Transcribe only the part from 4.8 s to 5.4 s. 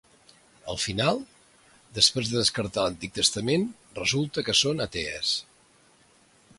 atees.